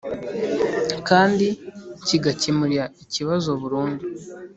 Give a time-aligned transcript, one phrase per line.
[1.07, 1.47] kandi
[2.05, 4.03] kigakemura ikibazo burundu."